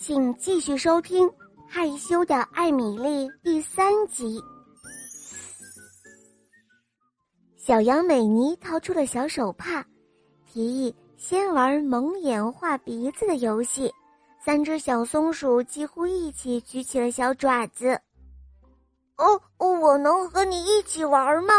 [0.00, 1.28] 请继续收听
[1.68, 4.40] 《害羞的艾米丽》第三集。
[7.58, 9.84] 小羊美妮掏出了小手帕，
[10.46, 13.92] 提议先玩蒙眼画鼻子的游戏。
[14.42, 17.88] 三只小松鼠几乎一起举起了小爪子。
[19.18, 21.52] 哦，哦我能和你一起玩吗？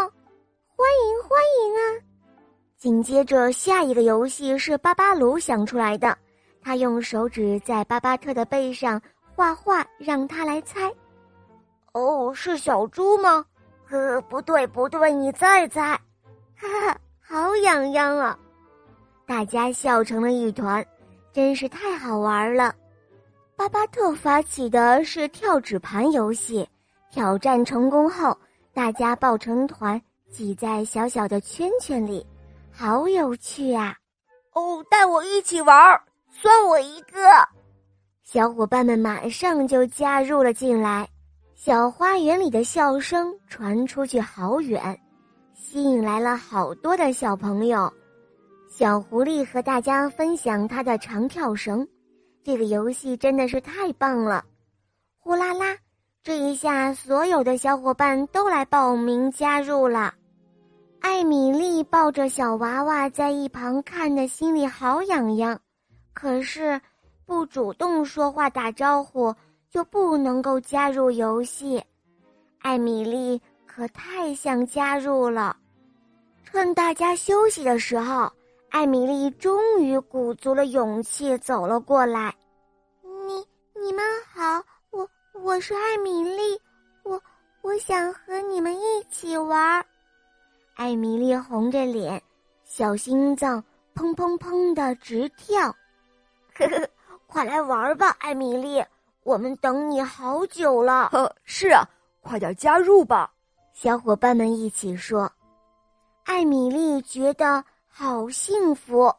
[0.75, 1.85] 欢迎欢迎啊！
[2.79, 6.17] 紧接着，下一个游戏是巴巴鲁想出来的。
[6.63, 9.01] 他用手指在巴巴特的背上
[9.35, 10.93] 画画，让他来猜。
[11.93, 13.45] 哦，是小猪吗？
[13.89, 15.99] 呃，不对不对，你再猜。
[16.55, 18.37] 哈哈，好痒痒啊！
[19.25, 20.85] 大家笑成了一团，
[21.33, 22.73] 真是太好玩了。
[23.55, 26.67] 巴巴特发起的是跳纸盘游戏，
[27.11, 28.37] 挑战成功后，
[28.73, 32.25] 大家抱成团，挤在小小的圈圈里。
[32.71, 33.95] 好有趣啊！
[34.53, 37.19] 哦，带我一起玩儿，算我一个。
[38.23, 41.07] 小伙伴们马上就加入了进来，
[41.55, 44.97] 小花园里的笑声传出去好远，
[45.53, 47.91] 吸引来了好多的小朋友。
[48.69, 51.85] 小狐狸和大家分享他的长跳绳，
[52.41, 54.45] 这个游戏真的是太棒了！
[55.19, 55.75] 呼啦啦，
[56.23, 60.13] 这一下所有的小伙伴都来报名加入了。
[61.01, 65.59] 艾米丽抱着小娃娃在一旁看的，心里好痒痒。
[66.13, 66.79] 可是，
[67.25, 69.33] 不主动说话打招呼
[69.69, 71.83] 就不能够加入游戏。
[72.59, 75.55] 艾米丽可太想加入了。
[76.43, 78.31] 趁大家休息的时候，
[78.69, 82.35] 艾米丽终于鼓足了勇气走了过来。
[83.01, 83.45] 你
[83.81, 84.03] 你们
[84.33, 84.61] 好，
[84.91, 85.09] 我
[85.41, 86.59] 我是艾米丽，
[87.03, 87.21] 我
[87.61, 89.83] 我想和你们一起玩。
[90.75, 92.21] 艾米丽红着脸，
[92.65, 93.63] 小心脏
[93.95, 95.73] 砰砰砰的直跳。
[96.67, 96.89] 呵呵，
[97.27, 98.83] 快来玩吧，艾米丽，
[99.23, 101.09] 我们等你好久了。
[101.11, 101.87] 呵，是啊，
[102.21, 103.31] 快点加入吧！
[103.73, 105.31] 小伙伴们一起说。
[106.23, 109.13] 艾米丽觉得好幸福，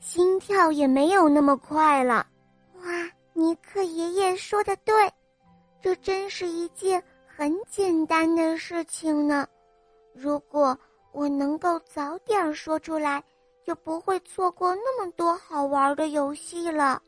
[0.00, 2.26] 心跳也没有那么快了。
[2.82, 2.84] 哇，
[3.34, 5.12] 尼克爷爷说的对，
[5.82, 9.46] 这真是一件很简单的事情呢。
[10.14, 10.76] 如果
[11.12, 13.22] 我能够早点说出来，
[13.66, 17.02] 就不会错过那么多好玩的游戏了。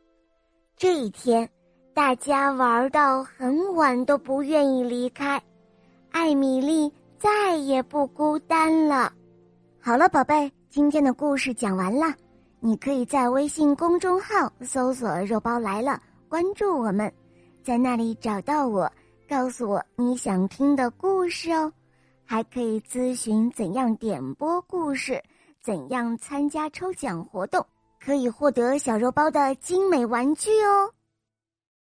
[0.77, 1.49] 这一天，
[1.95, 5.41] 大家玩到很晚都不愿意离开，
[6.11, 9.13] 艾米丽再也不孤单了。
[9.81, 12.13] 好了，宝贝，今天的故事讲完了，
[12.59, 17.13] 你可以在微信公众号搜索“肉包来了”，关注我们，
[17.63, 18.91] 在那里找到我，
[19.29, 21.73] 告诉我你想听的故事哦。
[22.25, 25.23] 还可以咨询怎样点播故事，
[25.69, 27.63] 怎样参加抽奖活动，
[28.03, 30.91] 可以获得小肉包的精美玩具哦。